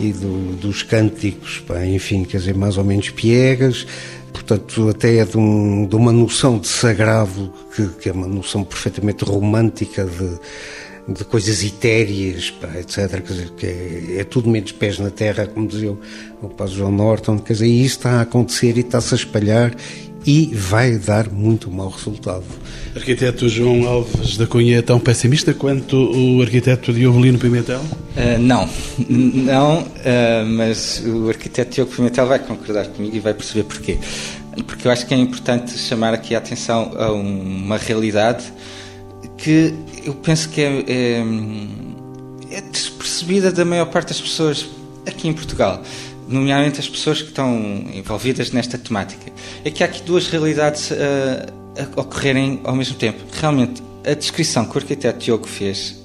[0.00, 3.86] e do, dos cânticos, enfim, quer dizer, mais ou menos piegas,
[4.32, 8.64] portanto, até é de, um, de uma noção de sagrado, que, que, é uma noção
[8.64, 10.38] perfeitamente romântica de
[11.08, 13.10] de coisas etéreas, pá, etc.
[13.10, 15.92] Quer dizer, que é, é, tudo menos pés na terra, como dizia
[16.42, 17.38] o, Padre João Norton.
[17.38, 19.74] Quer dizer, e isso está a acontecer e está-se a espalhar
[20.24, 22.44] e vai dar muito mau resultado.
[22.94, 27.80] Arquiteto João Alves da Cunha é tão pessimista quanto o arquiteto Diogo Lino Pimentel?
[27.80, 28.68] Uh, não,
[29.08, 33.98] não, uh, mas o arquiteto Diogo Pimentel vai concordar comigo e vai perceber porquê.
[34.66, 38.44] Porque eu acho que é importante chamar aqui a atenção a uma realidade
[39.36, 39.74] que
[40.04, 41.24] eu penso que é, é,
[42.50, 44.66] é despercebida da maior parte das pessoas
[45.06, 45.82] aqui em Portugal,
[46.28, 47.56] nomeadamente as pessoas que estão
[47.92, 49.32] envolvidas nesta temática.
[49.64, 53.22] É que há aqui duas realidades a, a ocorrerem ao mesmo tempo.
[53.32, 56.00] Realmente, a descrição que o arquiteto Diogo fez,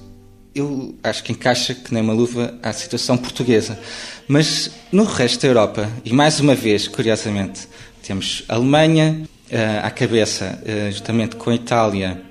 [0.54, 3.80] eu acho que encaixa que nem uma luva à situação portuguesa.
[4.28, 7.68] Mas no resto da Europa, e mais uma vez, curiosamente,
[8.02, 12.27] temos a Alemanha uh, à cabeça, uh, justamente com a Itália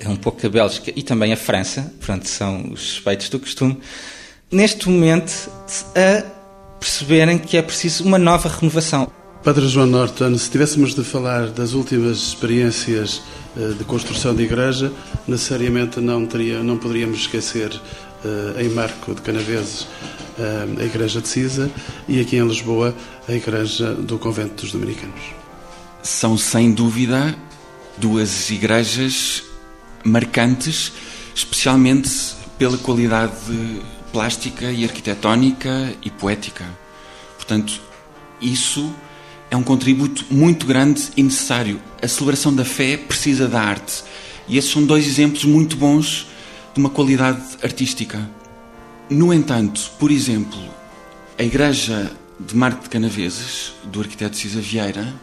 [0.00, 3.78] é um pouco a Bélgica e também a França, pronto, são os suspeitos do costume,
[4.50, 5.50] neste momento
[5.94, 6.24] a
[6.78, 9.10] perceberem que é preciso uma nova renovação.
[9.42, 13.22] Padre João Norton, se tivéssemos de falar das últimas experiências
[13.56, 14.92] eh, de construção de igreja,
[15.26, 17.70] necessariamente não, teria, não poderíamos esquecer
[18.24, 19.86] eh, em Marco de Canaveses
[20.38, 21.70] eh, a Igreja de Cisa
[22.08, 22.94] e aqui em Lisboa
[23.28, 25.20] a Igreja do Convento dos Dominicanos.
[26.02, 27.34] São sem dúvida
[27.98, 29.44] duas igrejas
[30.06, 30.92] marcantes,
[31.34, 32.10] especialmente
[32.58, 33.34] pela qualidade
[34.12, 36.64] plástica e arquitetónica e poética.
[37.36, 37.80] Portanto,
[38.40, 38.94] isso
[39.50, 41.80] é um contributo muito grande e necessário.
[42.02, 44.02] A celebração da fé precisa da arte.
[44.48, 46.28] E esses são dois exemplos muito bons
[46.72, 48.28] de uma qualidade artística.
[49.08, 50.58] No entanto, por exemplo,
[51.38, 55.14] a Igreja de Marco de Canaveses, do arquiteto Cisa Vieira,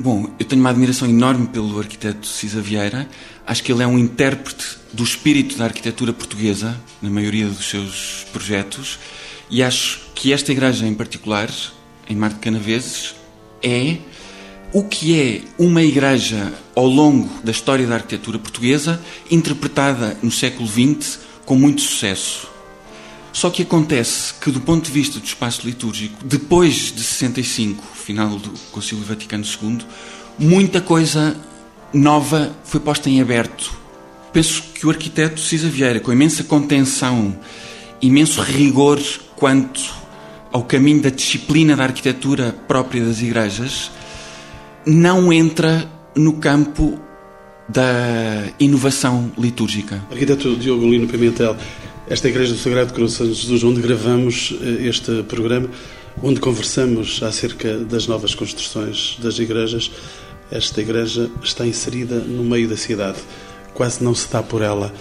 [0.00, 3.08] Bom, eu tenho uma admiração enorme pelo arquiteto Cisa Vieira.
[3.44, 8.24] Acho que ele é um intérprete do espírito da arquitetura portuguesa, na maioria dos seus
[8.32, 8.96] projetos,
[9.50, 11.50] e acho que esta igreja em particular,
[12.08, 13.16] em Mar de Canaveses,
[13.60, 13.96] é
[14.72, 20.68] o que é uma igreja ao longo da história da arquitetura portuguesa, interpretada no século
[20.68, 22.46] XX com muito sucesso.
[23.32, 28.38] Só que acontece que, do ponto de vista do espaço litúrgico, depois de 65, final
[28.38, 29.80] do Concílio Vaticano II,
[30.38, 31.36] muita coisa
[31.92, 33.70] nova foi posta em aberto.
[34.32, 37.38] Penso que o arquiteto Cisa Vieira, com imensa contenção,
[38.00, 38.98] imenso rigor
[39.36, 39.94] quanto
[40.50, 43.90] ao caminho da disciplina da arquitetura própria das igrejas,
[44.86, 45.86] não entra
[46.16, 46.98] no campo
[47.68, 50.02] da inovação litúrgica.
[50.10, 51.54] Arquiteto Diogo Lino Pimentel,
[52.08, 55.68] esta Igreja do Sagrado Coração de Jesus, onde gravamos eh, este programa,
[56.22, 59.90] onde conversamos acerca das novas construções das igrejas.
[60.50, 63.18] Esta igreja está inserida no meio da cidade,
[63.74, 64.92] quase não se dá por ela.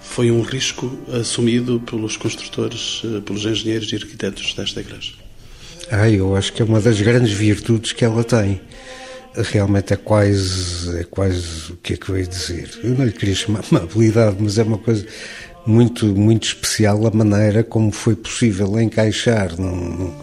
[0.00, 5.12] Foi um risco assumido pelos construtores, eh, pelos engenheiros e arquitetos desta igreja.
[5.90, 8.60] Ah, eu acho que é uma das grandes virtudes que ela tem.
[9.34, 12.70] Realmente é quase, é quase, o que é que eu ia dizer?
[12.82, 15.06] Eu não lhe queria chamar amabilidade, mas é uma coisa
[15.66, 20.14] muito, muito especial a maneira como foi possível encaixar num, num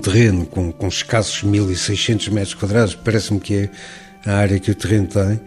[0.00, 3.70] terreno com, com escassos 1600 metros quadrados, parece-me que é
[4.24, 5.40] a área que o terreno tem,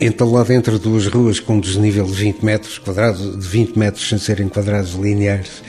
[0.00, 4.18] entalado entre duas ruas com um desnível de 20 metros quadrados, de 20 metros sem
[4.18, 5.62] serem quadrados lineares,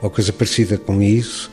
[0.00, 1.50] ou coisa parecida com isso,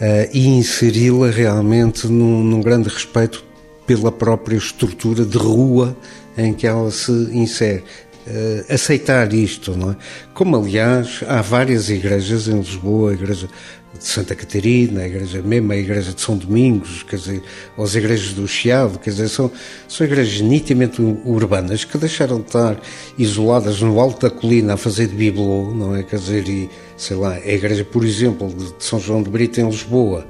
[0.00, 3.44] uh, e inseri-la realmente num, num grande respeito
[3.86, 5.96] pela própria estrutura de rua
[6.36, 7.84] em que ela se insere.
[8.26, 9.96] Uh, aceitar isto, não é?
[10.32, 13.50] Como, aliás, há várias igrejas em Lisboa, a igreja
[13.98, 17.42] de Santa Catarina, a igreja mesmo, a igreja de São Domingos, quer dizer,
[17.76, 19.50] ou as igrejas do Chiado, quer dizer, são,
[19.88, 22.80] são igrejas nitidamente urbanas que deixaram de estar
[23.16, 26.02] isoladas no alto da colina a fazer de bibelô, não é?
[26.02, 29.66] Quer dizer, e, sei lá, a igreja, por exemplo, de São João de Brito em
[29.66, 30.26] Lisboa,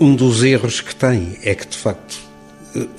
[0.00, 2.18] um dos erros que tem é que, de facto,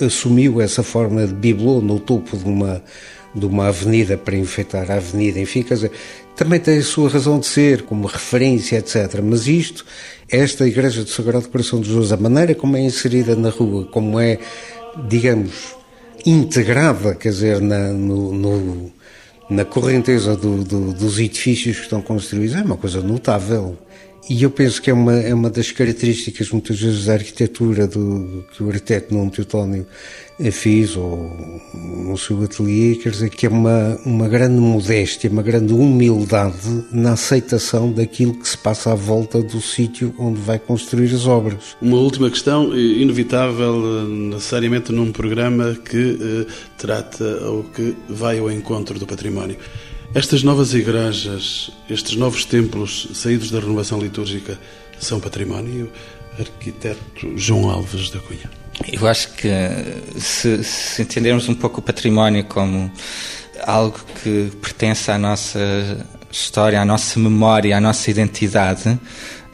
[0.01, 2.81] assumiu essa forma de bibelô no topo de uma
[3.33, 5.91] de uma avenida para enfeitar a avenida, enfim, quer dizer,
[6.39, 9.19] também tem a sua razão de ser, como referência, etc.
[9.21, 9.85] Mas isto,
[10.29, 14.17] esta Igreja do Sagrado Coração de Jesus, a maneira como é inserida na rua, como
[14.17, 14.39] é,
[15.09, 15.75] digamos,
[16.25, 18.91] integrada, quer dizer, na, no, no,
[19.49, 23.77] na correnteza do, do, dos edifícios que estão construídos, é uma coisa notável.
[24.29, 28.45] E eu penso que é uma, é uma das características, muitas vezes, da arquitetura do,
[28.55, 29.87] que o arquiteto Nuno Teutónio
[30.51, 35.73] fiz, ou no seu ateliê, quer dizer que é uma, uma grande modéstia, uma grande
[35.73, 41.25] humildade na aceitação daquilo que se passa à volta do sítio onde vai construir as
[41.25, 41.75] obras.
[41.81, 48.99] Uma última questão, inevitável, necessariamente num programa que eh, trata ou que vai ao encontro
[48.99, 49.57] do património.
[50.13, 54.59] Estas novas igrejas, estes novos templos saídos da renovação litúrgica,
[54.99, 55.91] são património?
[56.39, 58.49] Arquiteto João Alves da Cunha.
[58.91, 59.49] Eu acho que
[60.17, 62.91] se, se entendermos um pouco o património como
[63.67, 65.59] algo que pertence à nossa
[66.31, 68.99] história, à nossa memória, à nossa identidade,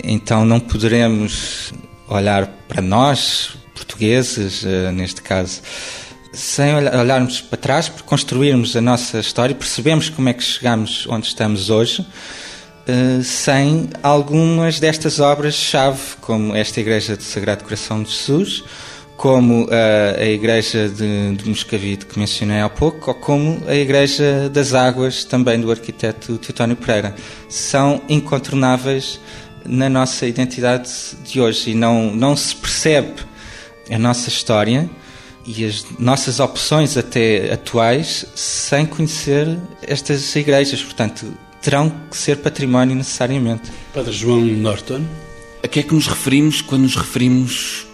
[0.01, 1.73] então não poderemos
[2.07, 5.61] olhar para nós, portugueses, eh, neste caso,
[6.36, 11.27] sem olharmos para trás, para construirmos a nossa história, percebemos como é que chegamos onde
[11.27, 12.05] estamos hoje,
[12.88, 18.63] eh, sem algumas destas obras-chave, como esta Igreja do Sagrado Coração de Jesus,
[19.15, 24.49] como a, a Igreja de, de Moscavide, que mencionei há pouco, ou como a Igreja
[24.49, 27.15] das Águas, também do arquiteto Teutónio Pereira.
[27.47, 29.19] São incontornáveis
[29.65, 30.91] na nossa identidade
[31.23, 33.13] de hoje e não, não se percebe
[33.89, 34.89] a nossa história
[35.45, 40.81] e as nossas opções até atuais sem conhecer estas igrejas.
[40.83, 41.31] Portanto,
[41.61, 43.71] terão que ser património necessariamente.
[43.93, 45.03] Padre João Norton.
[45.63, 47.85] A que é que nos referimos quando nos referimos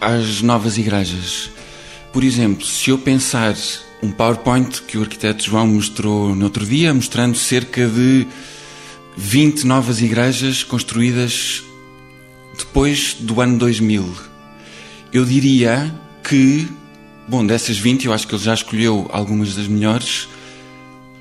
[0.00, 1.50] às novas igrejas.
[2.12, 3.54] Por exemplo, se eu pensar
[4.02, 8.26] um PowerPoint que o arquiteto João mostrou no outro dia, mostrando cerca de
[9.16, 11.64] 20 novas igrejas construídas
[12.56, 14.14] depois do ano 2000.
[15.12, 15.92] Eu diria
[16.22, 16.68] que,
[17.28, 20.28] bom, dessas 20, eu acho que ele já escolheu algumas das melhores,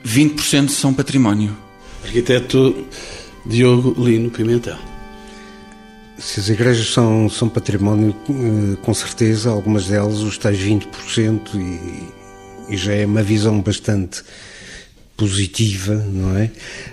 [0.05, 1.55] 20% são património.
[2.03, 2.85] Arquiteto
[3.45, 4.77] Diogo Lino Pimentel.
[6.17, 12.73] Se as igrejas são, são património, eh, com certeza, algumas delas, os tais 20%, e,
[12.73, 14.23] e já é uma visão bastante
[15.15, 16.49] positiva, não é?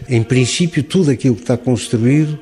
[0.08, 2.38] Em princípio, tudo aquilo que está construído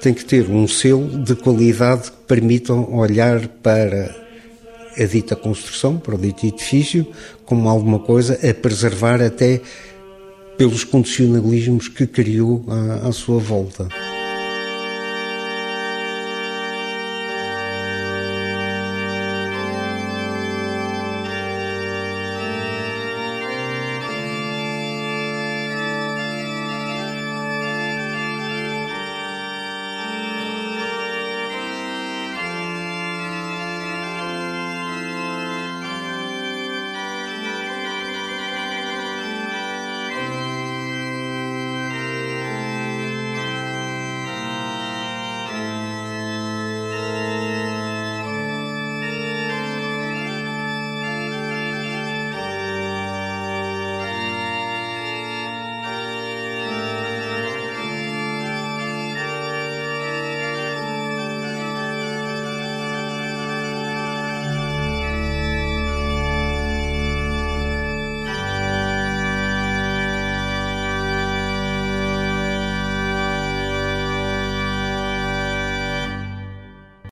[0.00, 4.25] tem que ter um selo de qualidade que permitam olhar para
[4.98, 7.06] a dita construção, para o dito edifício,
[7.44, 9.60] como alguma coisa a preservar até
[10.56, 13.88] pelos condicionalismos que criou à, à sua volta.